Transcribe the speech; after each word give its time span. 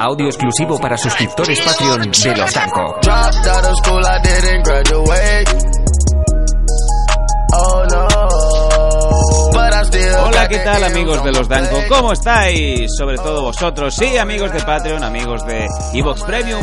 Audio 0.00 0.26
exclusivo 0.26 0.78
para 0.78 0.96
suscriptores 0.96 1.60
Patreon 1.60 2.12
de 2.12 2.36
Los 2.36 2.54
Danco. 2.54 3.00
Oh 7.52 7.82
Hola, 10.24 10.48
¿qué 10.48 10.58
tal 10.58 10.84
amigos 10.84 11.24
de 11.24 11.32
los 11.32 11.48
Danco? 11.48 11.82
¿Cómo 11.88 12.12
estáis? 12.12 12.94
Sobre 12.96 13.16
todo 13.16 13.42
vosotros, 13.42 13.96
sí, 13.96 14.16
amigos 14.16 14.52
de 14.52 14.60
Patreon, 14.60 15.02
amigos 15.02 15.44
de 15.44 15.66
Evox 15.92 16.22
Premium. 16.22 16.62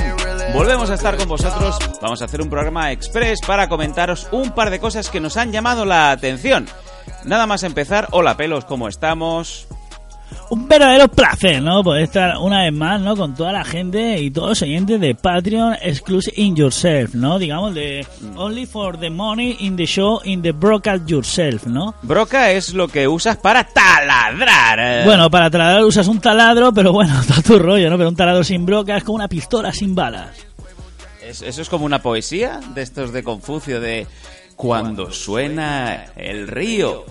Volvemos 0.53 0.89
a 0.89 0.93
estar 0.93 1.17
con 1.17 1.27
vosotros. 1.27 1.77
Vamos 2.01 2.21
a 2.21 2.25
hacer 2.25 2.41
un 2.41 2.49
programa 2.49 2.93
express 2.93 3.41
para 3.45 3.67
comentaros 3.67 4.29
un 4.31 4.51
par 4.51 4.69
de 4.69 4.79
cosas 4.79 5.09
que 5.09 5.19
nos 5.19 5.35
han 5.35 5.51
llamado 5.51 5.83
la 5.83 6.11
atención. 6.11 6.69
Nada 7.25 7.45
más 7.47 7.63
empezar, 7.63 8.07
hola 8.11 8.37
pelos, 8.37 8.63
¿cómo 8.63 8.87
estamos? 8.87 9.67
Un 10.49 10.67
verdadero 10.67 11.07
placer, 11.07 11.61
¿no? 11.61 11.83
Poder 11.83 12.03
estar 12.03 12.37
una 12.37 12.63
vez 12.63 12.73
más, 12.73 13.01
¿no? 13.01 13.15
Con 13.15 13.33
toda 13.35 13.51
la 13.51 13.63
gente 13.65 14.19
y 14.21 14.29
todos 14.31 14.49
los 14.49 14.61
oyentes 14.61 14.99
de 15.01 15.15
Patreon 15.15 15.75
Exclusive 15.81 16.33
in 16.37 16.55
Yourself, 16.55 17.15
¿no? 17.15 17.39
Digamos, 17.39 17.73
de 17.73 18.05
Only 18.35 18.65
for 18.65 18.97
the 18.99 19.09
Money 19.09 19.57
in 19.61 19.75
the 19.75 19.85
Show 19.85 20.21
in 20.23 20.41
the 20.41 20.51
Broadcast 20.51 21.07
Yourself, 21.07 21.65
¿no? 21.65 21.95
Broca 22.03 22.51
es 22.51 22.73
lo 22.73 22.87
que 22.87 23.07
usas 23.07 23.37
para 23.37 23.63
taladrar. 23.63 24.79
eh. 24.79 25.01
Bueno, 25.05 25.29
para 25.29 25.49
taladrar 25.49 25.83
usas 25.83 26.07
un 26.07 26.19
taladro, 26.19 26.71
pero 26.73 26.91
bueno, 26.93 27.19
está 27.27 27.41
tu 27.41 27.57
rollo, 27.59 27.89
¿no? 27.89 27.97
Pero 27.97 28.09
un 28.09 28.15
taladro 28.15 28.43
sin 28.43 28.65
broca 28.65 28.97
es 28.97 29.03
como 29.03 29.15
una 29.15 29.27
pistola 29.27 29.71
sin 29.73 29.95
balas. 29.95 30.29
Es- 31.23 31.41
Eso 31.41 31.61
es 31.61 31.69
como 31.69 31.85
una 31.85 32.01
poesía 32.01 32.59
de 32.75 32.81
estos 32.83 33.11
de 33.11 33.23
Confucio 33.23 33.81
de 33.81 34.05
cuando 34.55 35.11
suena 35.11 36.05
el 36.15 36.47
río, 36.47 37.03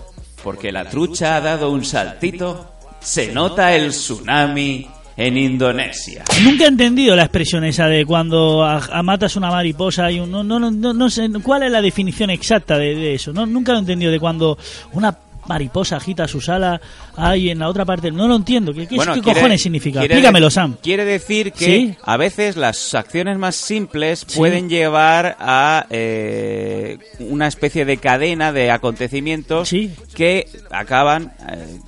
porque 0.43 0.71
la 0.71 0.85
trucha 0.85 1.35
ha 1.35 1.41
dado 1.41 1.69
un 1.69 1.83
saltito, 1.85 2.71
se 3.05 3.31
nota 3.31 3.75
el 3.75 3.89
tsunami 3.91 4.87
en 5.17 5.37
Indonesia. 5.37 6.23
Nunca 6.43 6.65
he 6.65 6.67
entendido 6.67 7.15
la 7.15 7.23
expresión 7.23 7.63
esa 7.63 7.87
de 7.87 8.05
cuando 8.05 8.63
a- 8.65 8.77
a 8.91 9.01
matas 9.03 9.35
una 9.37 9.49
mariposa 9.49 10.11
y 10.11 10.19
un, 10.19 10.29
no, 10.29 10.43
no, 10.43 10.59
no, 10.59 10.69
no, 10.71 10.93
no 10.93 11.09
sé 11.09 11.29
cuál 11.41 11.63
es 11.63 11.71
la 11.71 11.81
definición 11.81 12.29
exacta 12.29 12.77
de, 12.77 12.95
de 12.95 13.13
eso. 13.15 13.31
No, 13.31 13.45
nunca 13.45 13.71
lo 13.71 13.77
he 13.77 13.81
entendido 13.81 14.11
de 14.11 14.19
cuando 14.19 14.57
una 14.91 15.17
mariposa 15.47 15.97
agita 15.97 16.27
sus 16.27 16.49
alas 16.49 16.81
ahí 17.15 17.51
en 17.51 17.59
la 17.59 17.69
otra 17.69 17.85
parte. 17.85 18.11
No 18.11 18.27
lo 18.27 18.35
entiendo. 18.35 18.73
¿Qué, 18.73 18.87
qué, 18.87 18.97
qué 18.97 19.21
quiere- 19.21 19.21
cojones 19.21 19.61
significa? 19.61 20.03
Explícamelo, 20.03 20.49
Sam. 20.49 20.75
Quiere 20.81 21.05
decir 21.05 21.51
que 21.53 21.65
¿Sí? 21.65 21.95
a 22.03 22.17
veces 22.17 22.57
las 22.57 22.93
acciones 22.95 23.37
más 23.37 23.55
simples 23.55 24.25
Sí. 24.27 24.37
pueden 24.37 24.67
llevar 24.69 25.37
a 25.39 25.85
eh, 25.91 26.97
una 27.19 27.47
especie 27.47 27.85
de 27.85 27.97
cadena 27.97 28.51
de 28.51 28.71
acontecimientos 28.71 29.69
Sí. 29.69 29.91
que 30.15 30.49
acaban 30.71 31.31
eh, 31.49 31.79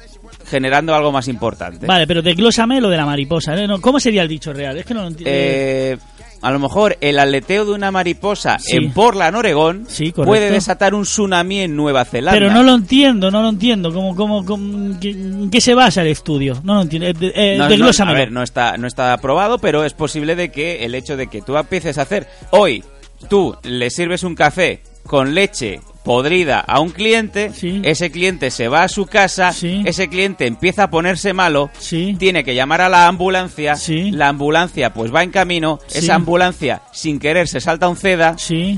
generando 0.50 0.96
algo 0.96 1.12
más 1.12 1.28
importante. 1.28 1.86
Vale, 1.86 2.08
pero 2.08 2.22
desglósame 2.22 2.80
lo 2.82 2.90
de 2.90 2.98
la 2.98 3.06
mariposa. 3.06 3.56
¿eh? 3.56 3.68
No, 3.68 3.80
¿Cómo 3.82 4.00
sería 4.00 4.22
el 4.24 4.28
dicho 4.28 4.54
real? 4.54 4.78
Es 4.78 4.86
que 4.86 4.94
no 4.94 5.02
lo 5.02 5.08
entiendo. 5.08 5.32
Eh, 5.34 5.98
a 6.42 6.52
lo 6.52 6.60
mejor 6.60 6.98
el 7.02 7.18
aleteo 7.20 7.66
de 7.66 7.72
una 7.72 7.90
mariposa 7.92 8.58
Sí. 8.60 8.78
en 8.78 8.92
Portland, 8.94 9.36
Oregón, 9.36 9.86
Sí, 9.88 10.12
puede 10.12 10.52
desatar 10.52 10.94
un 10.94 11.04
tsunami 11.04 11.62
en 11.62 11.76
Nueva 11.76 12.06
Zelanda. 12.06 12.40
pero 12.40 12.52
no 12.54 12.62
lo 12.64 12.76
entiendo, 12.76 13.32
no 13.32 13.42
lo 13.42 13.50
entiendo. 13.50 13.92
¿Cómo, 13.94 14.16
cómo, 14.16 14.46
cómo- 14.46 15.00
qué- 15.00 15.10
¿En 15.12 15.50
qué 15.50 15.60
se 15.62 15.74
basa 15.74 16.02
el 16.02 16.08
estudio? 16.10 16.60
No 16.64 16.76
lo 16.76 16.82
entiendo. 16.84 17.08
Eh, 17.08 17.16
eh, 17.36 17.56
No, 17.58 17.64
no, 17.66 17.70
desglósamelo. 17.70 18.16
a 18.18 18.20
ver, 18.20 18.32
no 18.32 18.44
está, 18.44 18.78
no 18.78 18.88
está 18.88 19.14
aprobado, 19.14 19.58
pero 19.58 19.84
es 19.84 19.94
posible 19.94 20.36
de 20.36 20.52
que 20.52 20.86
el 20.86 20.94
hecho 20.96 21.18
de 21.18 21.28
que 21.28 21.42
tú 21.42 21.58
empieces 21.58 21.98
a 21.98 22.04
hacer 22.04 22.28
hoy, 22.52 22.84
tú 23.30 23.56
le 23.64 23.90
sirves 23.90 24.24
un 24.24 24.36
café 24.36 24.82
con 25.08 25.34
leche 25.34 25.80
podrida 26.08 26.60
a 26.62 26.80
un 26.80 26.90
cliente, 26.90 27.52
Sí. 27.54 27.82
ese 27.84 28.10
cliente 28.10 28.50
se 28.50 28.70
va 28.70 28.84
a 28.84 28.88
su 28.88 29.06
casa, 29.06 29.52
Sí. 29.52 29.84
ese 29.86 30.08
cliente 30.08 30.48
empieza 30.48 30.84
a 30.84 30.90
ponerse 30.90 31.34
malo, 31.34 31.70
Sí. 31.80 32.16
tiene 32.18 32.44
que 32.46 32.56
llamar 32.56 32.80
a 32.82 32.88
la 32.90 33.08
ambulancia, 33.08 33.76
la 34.12 34.30
ambulancia 34.30 34.94
pues 34.94 35.14
va 35.14 35.22
en 35.24 35.32
camino, 35.32 35.80
esa 35.94 36.16
ambulancia 36.16 36.82
sin 36.94 37.20
querer 37.20 37.50
se 37.50 37.60
salta 37.60 37.90
un 37.90 37.98
ceda, 37.98 38.36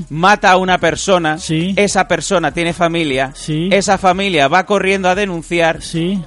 mata 0.08 0.50
a 0.50 0.56
una 0.56 0.78
persona, 0.78 1.38
esa 1.76 2.08
persona 2.08 2.52
tiene 2.52 2.72
familia, 2.72 3.32
esa 3.70 3.96
familia 3.96 4.48
va 4.48 4.66
corriendo 4.66 5.08
a 5.08 5.14
denunciar, 5.14 5.78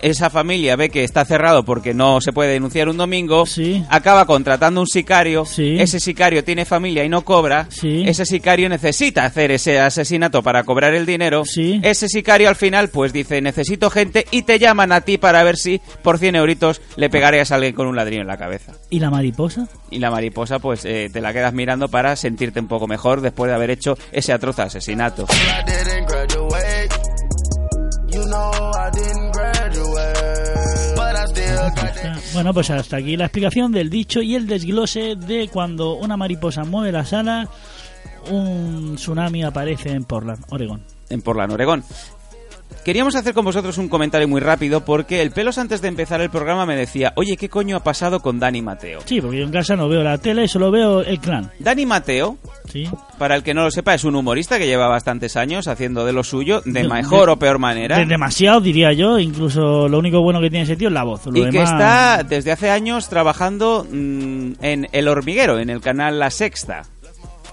esa 0.01 0.29
familia 0.29 0.77
ve 0.77 0.89
que 0.89 1.03
está 1.03 1.25
cerrado 1.25 1.63
porque 1.65 1.93
no 1.93 2.21
se 2.21 2.31
puede 2.31 2.53
denunciar 2.53 2.87
un 2.87 2.95
domingo, 2.97 3.43
acaba 3.89 4.25
contratando 4.25 4.79
un 4.79 4.87
sicario, 4.87 5.43
ese 5.57 5.99
sicario 5.99 6.45
tiene 6.45 6.63
familia 6.63 7.03
y 7.03 7.09
no 7.09 7.25
cobra, 7.25 7.67
ese 7.83 8.25
sicario 8.25 8.69
necesita 8.69 9.25
hacer 9.25 9.51
ese 9.51 9.79
asesinato 9.81 10.41
para 10.41 10.63
cobrar 10.63 10.92
el 10.95 11.05
dinero, 11.05 11.43
Sí. 11.45 11.79
ese 11.83 12.07
sicario 12.07 12.49
al 12.49 12.55
final 12.55 12.89
pues 12.89 13.13
dice 13.13 13.41
necesito 13.41 13.89
gente 13.89 14.25
y 14.31 14.43
te 14.43 14.59
llaman 14.59 14.91
a 14.91 15.01
ti 15.01 15.17
para 15.17 15.43
ver 15.43 15.57
si 15.57 15.81
por 16.01 16.17
100 16.17 16.35
euritos 16.35 16.81
le 16.95 17.09
pegarías 17.09 17.51
a 17.51 17.55
alguien 17.55 17.73
con 17.73 17.87
un 17.87 17.95
ladrillo 17.95 18.21
en 18.21 18.27
la 18.27 18.37
cabeza. 18.37 18.73
¿Y 18.89 18.99
la 18.99 19.09
mariposa? 19.09 19.67
Y 19.89 19.99
la 19.99 20.11
mariposa 20.11 20.59
pues 20.59 20.85
eh, 20.85 21.09
te 21.11 21.21
la 21.21 21.33
quedas 21.33 21.53
mirando 21.53 21.87
para 21.89 22.15
sentirte 22.15 22.59
un 22.59 22.67
poco 22.67 22.87
mejor 22.87 23.21
después 23.21 23.49
de 23.49 23.55
haber 23.55 23.71
hecho 23.71 23.97
ese 24.11 24.33
atroz 24.33 24.59
asesinato. 24.59 25.25
Bueno, 32.33 32.53
pues 32.53 32.69
hasta 32.71 32.97
aquí 32.97 33.15
la 33.15 33.25
explicación 33.25 33.71
del 33.71 33.89
dicho 33.89 34.21
y 34.21 34.35
el 34.35 34.47
desglose 34.47 35.15
de 35.15 35.47
cuando 35.51 35.95
una 35.95 36.17
mariposa 36.17 36.63
mueve 36.63 36.91
las 36.91 37.13
alas, 37.13 37.47
un 38.31 38.95
tsunami 38.95 39.43
aparece 39.43 39.89
en 39.91 40.03
Portland, 40.05 40.43
Oregón. 40.49 40.83
en 41.09 41.21
Portland, 41.21 41.53
Oregón. 41.53 41.83
Queríamos 42.83 43.15
hacer 43.15 43.33
con 43.33 43.45
vosotros 43.45 43.77
un 43.77 43.87
comentario 43.87 44.27
muy 44.27 44.41
rápido 44.41 44.83
porque 44.83 45.21
el 45.21 45.31
pelos 45.31 45.57
antes 45.57 45.81
de 45.81 45.87
empezar 45.87 46.19
el 46.19 46.29
programa 46.29 46.65
me 46.65 46.75
decía, 46.75 47.13
oye, 47.15 47.37
¿qué 47.37 47.47
coño 47.47 47.77
ha 47.77 47.83
pasado 47.83 48.19
con 48.19 48.39
Dani 48.39 48.61
Mateo? 48.61 48.99
Sí, 49.05 49.21
porque 49.21 49.37
yo 49.37 49.45
en 49.45 49.51
casa 49.51 49.77
no 49.77 49.87
veo 49.87 50.03
la 50.03 50.17
tele, 50.17 50.49
solo 50.49 50.69
veo 50.69 51.01
el 51.01 51.19
clan. 51.19 51.49
Dani 51.59 51.85
Mateo, 51.85 52.37
Sí. 52.69 52.89
para 53.17 53.35
el 53.35 53.43
que 53.43 53.53
no 53.53 53.63
lo 53.63 53.71
sepa, 53.71 53.93
es 53.93 54.03
un 54.03 54.15
humorista 54.15 54.57
que 54.57 54.65
lleva 54.65 54.89
bastantes 54.89 55.37
años 55.37 55.67
haciendo 55.69 56.03
de 56.03 56.11
lo 56.11 56.23
suyo, 56.25 56.61
de 56.65 56.81
De- 56.81 56.89
mejor 56.89 57.27
de- 57.27 57.31
o 57.33 57.39
peor 57.39 57.57
manera. 57.59 57.97
De 57.99 58.05
demasiado, 58.05 58.59
diría 58.59 58.91
yo. 58.91 59.17
Incluso 59.17 59.87
lo 59.87 59.97
único 59.99 60.21
bueno 60.21 60.41
que 60.41 60.49
tiene 60.49 60.63
ese 60.63 60.75
tío 60.75 60.89
es 60.89 60.93
la 60.93 61.03
voz. 61.03 61.25
Lo 61.27 61.37
y 61.47 61.49
que 61.51 61.61
está 61.63 62.23
desde 62.23 62.51
hace 62.51 62.69
años 62.69 63.07
trabajando 63.07 63.85
mm, 63.89 64.53
en 64.61 64.89
El 64.91 65.07
Hormiguero, 65.07 65.57
en 65.59 65.69
el 65.69 65.79
canal 65.79 66.19
La 66.19 66.31
Sexta. 66.31 66.81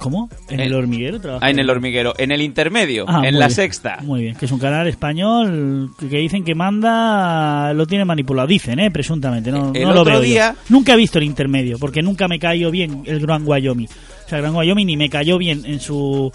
¿Cómo? 0.00 0.30
¿En 0.48 0.60
el 0.60 0.74
hormiguero 0.74 1.20
trabaja? 1.20 1.44
Ah, 1.44 1.50
en 1.50 1.58
El 1.58 1.68
Hormiguero, 1.68 2.14
en 2.16 2.32
el 2.32 2.40
intermedio, 2.40 3.04
Ah, 3.06 3.20
en 3.22 3.38
La 3.38 3.48
bien, 3.48 3.54
Sexta. 3.54 3.98
Muy 4.02 4.22
bien, 4.22 4.34
que 4.34 4.46
es 4.46 4.52
un 4.52 4.58
canal 4.58 4.86
español 4.88 5.90
que 5.98 6.16
dicen 6.16 6.42
que 6.42 6.54
manda, 6.54 7.74
lo 7.74 7.86
tiene 7.86 8.06
manipulado, 8.06 8.48
dicen, 8.48 8.78
¿eh? 8.78 8.90
Presuntamente, 8.90 9.52
no, 9.52 9.72
El 9.74 9.84
no 9.84 9.92
lo 9.92 10.02
veo 10.04 10.24
yo. 10.24 10.40
Nunca 10.70 10.94
he 10.94 10.96
visto 10.96 11.18
el 11.18 11.24
intermedio, 11.24 11.78
porque 11.78 12.00
nunca 12.00 12.28
me 12.28 12.38
cayó 12.38 12.70
bien 12.70 13.02
el 13.04 13.20
Gran 13.20 13.42
Wyoming. 13.46 13.88
O 14.24 14.28
sea, 14.28 14.38
el 14.38 14.42
Gran 14.44 14.56
Wyoming 14.56 14.86
ni 14.86 14.96
me 14.96 15.10
cayó 15.10 15.36
bien 15.36 15.64
en 15.66 15.80
su 15.80 16.32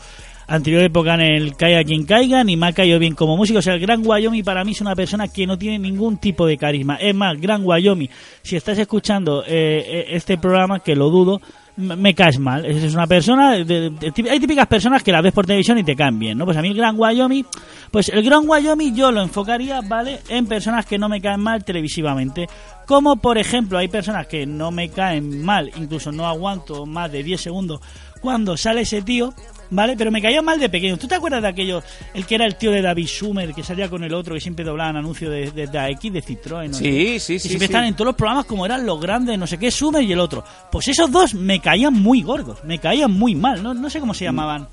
anterior 0.48 0.84
época 0.84 1.16
en 1.16 1.22
el 1.22 1.56
Caiga 1.56 1.84
quien 1.84 2.06
caiga, 2.06 2.44
ni 2.44 2.56
me 2.56 2.68
ha 2.68 2.74
caído 2.74 3.00
bien 3.00 3.16
como 3.16 3.36
músico. 3.36 3.58
O 3.58 3.62
sea, 3.64 3.74
el 3.74 3.80
Gran 3.80 4.06
Wyoming 4.06 4.44
para 4.44 4.64
mí 4.64 4.74
es 4.74 4.82
una 4.82 4.96
persona 4.96 5.28
que 5.28 5.48
no 5.48 5.58
tiene 5.58 5.80
ningún 5.80 6.18
tipo 6.18 6.46
de 6.46 6.56
carisma. 6.58 6.98
Es 6.98 7.16
más, 7.16 7.42
Gran 7.42 7.62
Wyoming, 7.66 8.10
si 8.44 8.56
estás 8.56 8.78
escuchando 8.78 9.44
eh, 9.44 9.84
eh, 9.88 10.06
este 10.10 10.38
programa, 10.38 10.82
que 10.82 10.96
lo 10.96 11.10
dudo, 11.10 11.42
me 11.78 12.14
caes 12.16 12.40
mal. 12.40 12.66
Es 12.66 12.94
una 12.94 13.08
persona, 13.08 13.54
de- 13.54 13.66
de- 13.90 14.30
hay 14.30 14.40
típicas 14.40 14.68
personas 14.68 15.04
que 15.04 15.12
la 15.12 15.22
ves 15.22 15.34
por 15.34 15.46
televisión 15.46 15.78
y 15.78 15.84
te 15.84 15.96
caen 15.96 16.18
bien, 16.18 16.38
¿no? 16.38 16.46
Pues 16.46 16.56
a 16.58 16.62
mí 16.62 16.70
el 16.70 16.76
Gran 16.76 16.96
Wyoming, 16.98 17.46
pues 17.92 18.10
el 18.10 18.24
Gran 18.24 18.44
Wyoming 18.48 18.96
yo 18.96 19.12
lo 19.12 19.22
enfocaría, 19.22 19.82
¿vale? 19.82 20.20
En 20.30 20.46
personas 20.48 20.86
que 20.86 20.98
no 20.98 21.10
me 21.10 21.22
caen 21.22 21.40
mal 21.42 21.64
televisivamente. 21.66 22.48
Como 22.86 23.18
por 23.18 23.38
ejemplo, 23.38 23.78
hay 23.78 23.88
personas 23.88 24.28
que 24.28 24.46
no 24.46 24.72
me 24.72 24.90
caen 24.90 25.44
mal, 25.44 25.72
incluso 25.76 26.12
no 26.12 26.28
aguanto 26.28 26.86
más 26.86 27.12
de 27.12 27.24
10 27.24 27.42
segundos 27.42 27.82
cuando 28.22 28.58
sale 28.58 28.82
ese 28.82 29.02
tío, 29.02 29.34
¿vale? 29.70 29.96
Pero 29.98 30.12
me 30.12 30.22
caía 30.22 30.42
mal 30.42 30.60
de 30.60 30.70
pequeño. 30.70 30.98
¿Tú 30.98 31.08
te 31.08 31.16
acuerdas 31.16 31.42
de 31.42 31.48
aquello, 31.48 31.82
el 32.14 32.26
que 32.26 32.36
era 32.36 32.46
el 32.46 32.56
tío 32.56 32.72
de 32.72 32.82
David 32.82 33.08
Schumer, 33.08 33.54
que 33.54 33.64
salía 33.64 33.90
con 33.90 34.04
el 34.04 34.14
otro, 34.14 34.34
que 34.36 34.42
siempre 34.42 34.64
doblaban 34.66 34.98
anuncios 34.98 35.32
de, 35.32 35.52
de, 35.52 35.68
de 35.68 35.80
AX, 35.80 36.02
de 36.02 36.24
Citroën? 36.24 36.68
no 36.70 36.74
sé? 36.74 36.84
Sí, 36.84 37.20
sí, 37.20 37.34
Y 37.36 37.40
sí. 37.40 37.48
siempre 37.50 37.68
sí. 37.68 37.74
están 37.74 37.86
en 37.86 37.94
todos 37.96 38.08
los 38.08 38.16
programas 38.16 38.46
como 38.46 38.66
eran 38.66 38.86
los 38.86 39.00
grandes, 39.02 39.38
no 39.38 39.48
sé 39.48 39.58
qué, 39.58 39.70
Schumer 39.72 40.04
y 40.04 40.12
el 40.12 40.20
otro. 40.20 40.44
Pues 40.72 40.88
esos 40.88 41.12
dos 41.12 41.34
me 41.34 41.60
caían 41.60 41.94
muy 41.94 42.22
gordos, 42.22 42.64
me 42.64 42.80
caían 42.80 43.12
muy 43.12 43.36
mal, 43.36 43.62
no, 43.64 43.74
no 43.74 43.90
sé 43.90 44.00
cómo 44.00 44.14
se 44.14 44.26
llamaban. 44.26 44.68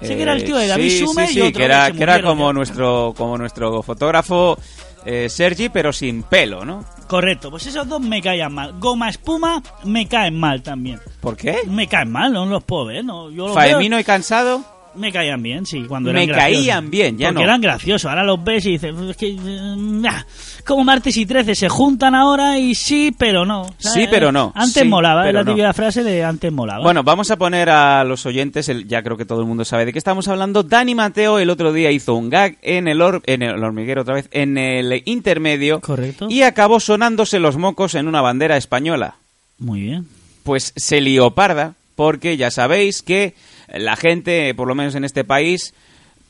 Sé 0.00 0.14
que 0.14 0.22
era 0.22 0.32
el 0.32 0.44
tío 0.44 0.56
de 0.56 0.66
Eh, 0.66 0.68
David 0.68 0.90
sí, 0.90 0.98
Schumer 1.04 1.26
sí, 1.26 1.32
y 1.32 1.34
sí, 1.34 1.40
otro 1.40 1.58
que 1.58 1.64
era, 1.64 1.90
que 1.90 2.02
era 2.04 2.22
como 2.22 2.46
ya. 2.48 2.52
nuestro, 2.52 3.14
como 3.16 3.36
nuestro 3.36 3.82
fotógrafo 3.82 4.56
eh, 5.04 5.28
Sergi, 5.28 5.70
pero 5.70 5.92
sin 5.92 6.22
pelo, 6.22 6.64
¿no? 6.64 6.84
Correcto, 7.08 7.50
pues 7.50 7.66
esos 7.66 7.88
dos 7.88 8.00
me 8.00 8.22
caían 8.22 8.52
mal. 8.54 8.74
Goma 8.78 9.08
Espuma 9.08 9.60
me 9.84 10.06
caen 10.06 10.38
mal 10.38 10.62
también. 10.62 11.00
¿Por 11.20 11.36
qué? 11.36 11.58
Me 11.68 11.86
caen 11.88 12.10
mal, 12.12 12.32
no 12.32 12.46
los 12.46 12.62
puedo 12.64 12.86
ver, 12.86 13.04
¿no? 13.04 13.30
Yo 13.30 13.46
los 13.46 13.54
Faemino 13.54 13.96
veo- 13.96 14.00
y 14.00 14.04
cansado. 14.04 14.62
Me 14.94 15.12
caían 15.12 15.40
bien, 15.42 15.64
sí, 15.64 15.84
cuando 15.86 16.12
Me 16.12 16.24
eran 16.24 16.34
graciosos. 16.34 16.58
caían 16.64 16.90
bien, 16.90 17.18
ya 17.18 17.28
Porque 17.28 17.34
no. 17.40 17.44
eran 17.44 17.60
graciosos. 17.60 18.08
Ahora 18.08 18.24
los 18.24 18.42
ves 18.42 18.66
y 18.66 18.70
dices, 18.72 18.92
es 19.10 19.16
que, 19.16 19.28
eh, 19.28 19.74
nah, 19.76 20.22
como 20.66 20.82
martes 20.82 21.16
y 21.16 21.24
13 21.26 21.54
se 21.54 21.68
juntan 21.68 22.16
ahora 22.16 22.58
y 22.58 22.74
sí, 22.74 23.14
pero 23.16 23.44
no. 23.44 23.66
Sí, 23.78 24.06
pero 24.10 24.32
no. 24.32 24.50
Antes 24.56 24.82
Sí, 24.82 24.88
molaba, 24.88 25.28
es 25.28 25.34
la 25.34 25.44
no. 25.44 25.52
típica 25.52 25.72
frase 25.72 26.02
de 26.02 26.24
antes 26.24 26.50
molaba. 26.50 26.82
Bueno, 26.82 27.04
vamos 27.04 27.30
a 27.30 27.36
poner 27.36 27.68
a 27.70 28.02
los 28.02 28.26
oyentes, 28.26 28.68
el- 28.70 28.88
ya 28.88 29.02
creo 29.02 29.16
que 29.16 29.26
todo 29.26 29.40
el 29.40 29.46
mundo 29.46 29.64
sabe 29.64 29.84
de 29.84 29.92
qué 29.92 29.98
estamos 29.98 30.26
hablando. 30.26 30.64
Dani 30.64 30.94
Mateo 30.96 31.38
el 31.38 31.50
otro 31.50 31.72
día 31.72 31.92
hizo 31.92 32.14
un 32.14 32.28
gag 32.30 32.56
en 32.62 32.88
el, 32.88 33.00
hor- 33.00 33.22
en 33.26 33.42
el 33.42 33.62
hormiguero 33.62 34.02
otra 34.02 34.14
vez, 34.14 34.28
en 34.32 34.58
el 34.58 35.02
intermedio. 35.04 35.80
Correcto. 35.80 36.26
Y 36.28 36.42
acabó 36.42 36.80
sonándose 36.80 37.38
los 37.38 37.56
mocos 37.56 37.94
en 37.94 38.08
una 38.08 38.20
bandera 38.20 38.56
española. 38.56 39.14
Muy 39.58 39.80
bien. 39.82 40.06
Pues 40.48 40.72
se 40.76 41.02
lió 41.02 41.32
parda, 41.32 41.74
porque 41.94 42.38
ya 42.38 42.50
sabéis 42.50 43.02
que 43.02 43.34
la 43.68 43.96
gente, 43.96 44.54
por 44.54 44.66
lo 44.66 44.74
menos 44.74 44.94
en 44.94 45.04
este 45.04 45.22
país, 45.22 45.74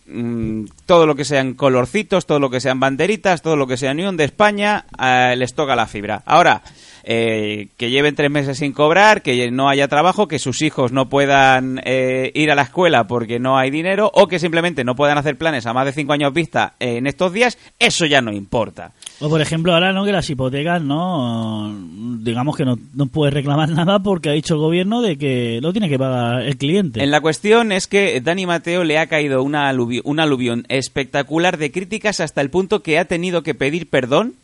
mm, 0.08 0.64
todo 0.86 1.06
lo 1.06 1.14
que 1.14 1.24
sean 1.24 1.54
colorcitos, 1.54 2.26
todo 2.26 2.40
lo 2.40 2.50
que 2.50 2.60
sean 2.60 2.80
banderitas, 2.80 3.42
todo 3.42 3.54
lo 3.54 3.68
que 3.68 3.76
sea 3.76 3.92
Unión 3.92 4.16
de 4.16 4.24
España, 4.24 4.86
eh, 5.00 5.36
les 5.36 5.54
toca 5.54 5.76
la 5.76 5.86
fibra. 5.86 6.24
Ahora, 6.26 6.62
eh, 7.04 7.68
que 7.76 7.90
lleven 7.90 8.14
tres 8.14 8.30
meses 8.30 8.58
sin 8.58 8.72
cobrar, 8.72 9.22
que 9.22 9.50
no 9.50 9.68
haya 9.68 9.88
trabajo, 9.88 10.28
que 10.28 10.38
sus 10.38 10.62
hijos 10.62 10.92
no 10.92 11.08
puedan 11.08 11.80
eh, 11.84 12.30
ir 12.34 12.50
a 12.50 12.54
la 12.54 12.62
escuela 12.62 13.06
porque 13.06 13.38
no 13.38 13.56
hay 13.58 13.70
dinero, 13.70 14.10
o 14.14 14.28
que 14.28 14.38
simplemente 14.38 14.84
no 14.84 14.94
puedan 14.96 15.18
hacer 15.18 15.36
planes 15.36 15.66
a 15.66 15.72
más 15.72 15.86
de 15.86 15.92
cinco 15.92 16.12
años 16.12 16.32
vista 16.32 16.74
en 16.80 17.06
estos 17.06 17.32
días, 17.32 17.58
eso 17.78 18.06
ya 18.06 18.20
no 18.20 18.32
importa. 18.32 18.92
O 19.20 19.28
por 19.28 19.40
ejemplo, 19.40 19.72
ahora 19.74 19.92
no 19.92 20.04
que 20.04 20.12
las 20.12 20.28
hipotecas, 20.30 20.82
no, 20.82 21.74
digamos 22.20 22.56
que 22.56 22.64
no, 22.64 22.76
no 22.94 23.06
puedes 23.06 23.34
reclamar 23.34 23.68
nada 23.70 23.98
porque 24.00 24.30
ha 24.30 24.32
dicho 24.32 24.54
el 24.54 24.60
gobierno 24.60 25.02
de 25.02 25.16
que 25.18 25.60
lo 25.62 25.72
tiene 25.72 25.88
que 25.88 25.98
pagar 25.98 26.42
el 26.42 26.56
cliente. 26.56 27.02
En 27.02 27.10
la 27.10 27.20
cuestión 27.20 27.72
es 27.72 27.86
que 27.86 28.20
Dani 28.20 28.46
Mateo 28.46 28.84
le 28.84 28.98
ha 28.98 29.06
caído 29.06 29.42
una 29.42 29.72
aluvi- 29.72 30.02
un 30.04 30.20
aluvión 30.20 30.64
espectacular 30.68 31.58
de 31.58 31.70
críticas 31.70 32.20
hasta 32.20 32.40
el 32.40 32.50
punto 32.50 32.82
que 32.82 32.98
ha 32.98 33.04
tenido 33.04 33.42
que 33.42 33.54
pedir 33.54 33.88
perdón. 33.88 34.34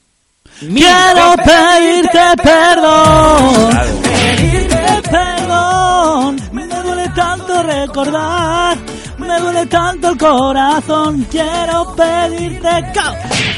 Quiero 0.61 1.35
pedirte 1.44 2.37
perdón, 2.43 3.70
pedirte 4.02 5.02
perdón. 5.11 6.37
Me 6.52 6.64
duele 6.67 7.08
tanto 7.11 7.62
recordar, 7.62 8.76
me 9.19 9.41
duele 9.41 9.67
tanto 9.67 10.08
el 10.11 10.17
corazón. 10.19 11.26
Quiero 11.31 11.94
pedirte 11.96 12.69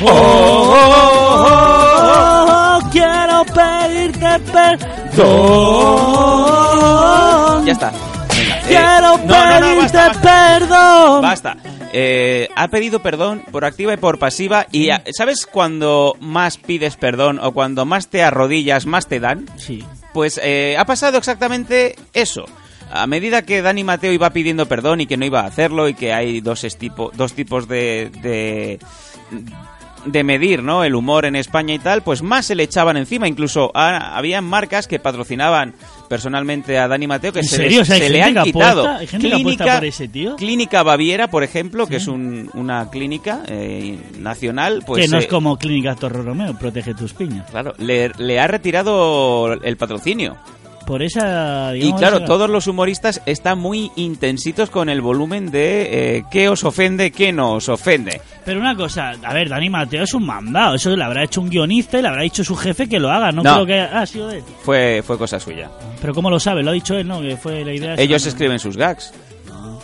Oh, 0.03 0.09
oh, 0.09 0.81
oh, 1.38 2.79
Oh, 2.79 2.81
quiero 2.91 3.44
pedirte 3.44 4.38
perdón. 4.53 5.27
Ya 7.67 7.73
está. 7.73 7.91
Venga, 8.29 8.56
eh, 8.59 8.62
Quiero 8.69 9.19
no, 9.19 9.25
no, 9.27 9.61
no, 9.61 9.61
pedirte 9.61 9.83
basta, 9.83 10.06
basta. 10.09 10.21
perdón. 10.23 11.23
Basta. 11.23 11.56
Eh, 11.93 12.49
ha 12.56 12.69
pedido 12.69 13.00
perdón 13.00 13.43
por 13.50 13.65
activa 13.65 13.94
y 13.94 13.97
por 13.97 14.19
pasiva. 14.19 14.67
Y 14.73 14.88
¿sabes 15.17 15.47
cuando 15.47 16.17
más 16.21 16.59
pides 16.59 16.97
perdón 16.97 17.38
o 17.43 17.53
cuando 17.53 17.85
más 17.85 18.09
te 18.09 18.23
arrodillas, 18.23 18.87
más 18.87 19.06
te 19.09 19.21
dan? 19.21 19.47
Sí. 19.56 19.85
Pues 20.12 20.41
eh, 20.43 20.77
ha 20.79 20.85
pasado 20.85 21.19
exactamente 21.19 21.97
eso. 22.12 22.47
A 22.91 23.06
medida 23.06 23.43
que 23.43 23.62
Dani 23.62 23.83
Mateo 23.85 24.12
iba 24.12 24.31
pidiendo 24.31 24.67
perdón 24.67 25.00
y 25.00 25.06
que 25.06 25.17
no 25.17 25.25
iba 25.27 25.41
a 25.41 25.47
hacerlo 25.47 25.88
y 25.88 25.94
que 25.94 26.12
hay 26.12 26.41
dos, 26.41 26.62
estipo- 26.65 27.11
dos 27.15 27.33
tipos 27.33 27.67
de, 27.69 28.11
de, 28.23 28.79
de 30.06 30.25
medir 30.25 30.62
¿no? 30.62 30.85
el 30.85 30.94
humor 30.94 31.25
en 31.26 31.37
España 31.37 31.75
y 31.75 31.79
tal, 31.79 32.03
pues 32.03 32.23
más 32.23 32.47
se 32.47 32.55
le 32.55 32.62
echaban 32.62 32.97
encima. 32.97 33.29
Incluso 33.29 33.70
ah, 33.75 34.17
había 34.17 34.41
marcas 34.41 34.87
que 34.88 34.99
patrocinaban 34.99 35.75
personalmente 36.08 36.79
a 36.79 36.88
Dani 36.88 37.06
Mateo 37.06 37.32
que 37.32 37.41
¿En 37.41 37.44
se, 37.44 37.56
serio? 37.56 37.81
les- 37.81 37.82
O 37.82 37.85
sea, 37.85 37.97
hay 37.97 38.03
se 38.03 38.11
le 38.11 38.23
han 38.23 38.43
quitado. 38.44 38.82
apuesta- 38.82 38.97
hay 38.99 39.06
gente 39.06 39.29
que 39.29 39.35
apuesta 39.35 39.75
por 39.75 39.85
ese 39.85 40.08
tío. 40.08 40.37
Clínica 40.37 40.82
Baviera, 40.82 41.29
por 41.29 41.43
ejemplo, 41.43 41.87
que 41.87 41.97
es 41.97 42.06
un- 42.08 42.50
una 42.55 42.88
clínica 42.91 43.43
eh, 43.49 43.99
nacional, 44.19 44.82
pues 44.87 45.05
que 45.05 45.11
no 45.11 45.19
es 45.19 45.25
eh, 45.25 45.29
como 45.29 45.56
Clínica 45.58 45.94
Torre 45.97 46.23
Romeo, 46.23 46.55
protege 46.59 46.94
tus 46.94 47.12
piñas. 47.12 47.50
claro, 47.50 47.75
le, 47.79 48.12
le 48.19 48.38
ha 48.41 48.47
retirado 48.47 49.52
el 49.52 49.76
patrocinio. 49.76 50.37
Por 50.87 51.03
esa. 51.03 51.75
Y 51.77 51.93
claro, 51.94 52.19
esa- 52.19 52.27
todos 52.27 52.49
los 52.49 52.67
humoristas 52.69 53.21
están 53.27 53.59
muy 53.59 53.91
intensitos 53.97 54.71
con 54.71 54.88
el 54.88 55.00
volumen 55.00 55.50
de 55.50 56.17
eh, 56.19 56.25
qué 56.31 56.49
os 56.49 56.62
ofende, 56.65 57.11
qué 57.11 57.33
no 57.33 57.55
os 57.55 57.69
ofende. 57.69 58.21
Pero 58.44 58.61
una 58.61 58.77
cosa, 58.77 59.12
a 59.23 59.35
ver, 59.35 59.49
Dani 59.49 59.69
Mateo 59.69 60.05
es 60.05 60.15
un 60.15 60.25
mandado. 60.25 60.77
Eso 60.77 60.94
le 60.94 61.03
habrá 61.05 61.25
hecho 61.25 61.41
un 61.41 61.50
guionista 61.50 61.99
y 61.99 62.03
le 62.03 62.09
habrá 62.09 62.23
dicho 62.23 62.44
su 62.44 62.55
jefe 62.55 62.88
que 62.88 63.00
lo 63.00 63.11
haga. 63.11 63.33
No, 63.33 63.43
No. 63.43 63.55
creo 63.55 63.67
que 63.67 63.81
ha 63.81 64.06
sido 64.06 64.31
él. 64.31 64.43
Fue, 64.62 65.03
fue 65.05 65.19
cosa 65.19 65.41
suya. 65.41 65.69
Pero 66.00 66.15
¿cómo 66.15 66.31
lo 66.31 66.38
sabe? 66.38 66.62
Lo 66.62 66.71
ha 66.71 66.75
dicho 66.75 66.94
él, 66.94 67.09
¿no? 67.09 67.21
Que 67.21 67.37
fue 67.37 67.65
la 67.65 67.73
idea. 67.75 67.94
esa, 67.94 68.03
Ellos 68.03 68.23
¿no? 68.25 68.29
escriben 68.29 68.59
sus 68.61 68.77
gags. 68.77 69.12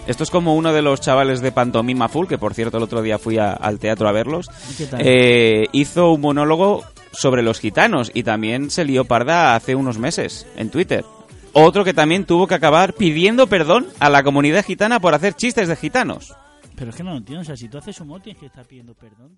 Esto 0.06 0.24
es 0.24 0.30
como 0.30 0.56
uno 0.56 0.72
de 0.72 0.82
los 0.82 1.00
chavales 1.00 1.40
de 1.40 1.52
Pantomima 1.52 2.08
Full, 2.08 2.26
que 2.26 2.36
por 2.36 2.54
cierto 2.54 2.76
el 2.78 2.82
otro 2.82 3.02
día 3.02 3.18
fui 3.18 3.38
a- 3.38 3.52
al 3.52 3.78
teatro 3.78 4.08
a 4.08 4.12
verlos. 4.12 4.48
¿Y 4.72 4.74
qué 4.74 4.86
tal? 4.86 5.00
Eh, 5.04 5.66
hizo 5.70 6.10
un 6.10 6.20
monólogo 6.20 6.82
sobre 7.12 7.42
los 7.42 7.60
gitanos 7.60 8.10
y 8.14 8.22
también 8.22 8.70
se 8.70 8.84
lió 8.84 9.04
parda 9.04 9.54
hace 9.54 9.74
unos 9.74 9.98
meses 9.98 10.46
en 10.56 10.70
Twitter. 10.70 11.04
Otro 11.52 11.84
que 11.84 11.94
también 11.94 12.24
tuvo 12.24 12.46
que 12.46 12.54
acabar 12.54 12.94
pidiendo 12.94 13.46
perdón 13.46 13.86
a 14.00 14.08
la 14.08 14.22
comunidad 14.22 14.64
gitana 14.64 15.00
por 15.00 15.14
hacer 15.14 15.34
chistes 15.34 15.68
de 15.68 15.76
gitanos. 15.76 16.34
Pero 16.76 16.90
es 16.90 16.96
que 16.96 17.02
no 17.02 17.10
lo 17.10 17.18
entiendo. 17.18 17.42
O 17.42 17.44
sea, 17.44 17.56
si 17.56 17.68
tú 17.68 17.78
haces 17.78 18.00
humor 18.00 18.22
tienes 18.22 18.40
que 18.40 18.46
estar 18.46 18.66
pidiendo 18.66 18.94
perdón. 18.94 19.36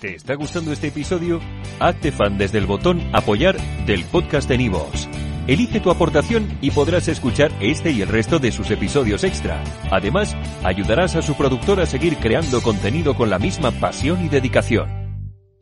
¿Te 0.00 0.14
está 0.14 0.34
gustando 0.34 0.72
este 0.72 0.88
episodio? 0.88 1.40
Hazte 1.80 2.12
fan 2.12 2.36
desde 2.36 2.58
el 2.58 2.66
botón 2.66 3.00
Apoyar 3.14 3.56
del 3.86 4.04
podcast 4.04 4.48
de 4.48 4.58
Nivos. 4.58 5.08
Elige 5.46 5.80
tu 5.80 5.90
aportación 5.90 6.58
y 6.60 6.72
podrás 6.72 7.08
escuchar 7.08 7.52
este 7.60 7.92
y 7.92 8.02
el 8.02 8.08
resto 8.08 8.38
de 8.38 8.50
sus 8.50 8.70
episodios 8.70 9.22
extra. 9.22 9.62
Además, 9.90 10.36
ayudarás 10.64 11.14
a 11.14 11.22
su 11.22 11.34
productor 11.34 11.80
a 11.80 11.86
seguir 11.86 12.16
creando 12.16 12.60
contenido 12.62 13.14
con 13.14 13.30
la 13.30 13.38
misma 13.38 13.70
pasión 13.70 14.24
y 14.24 14.28
dedicación. 14.28 14.95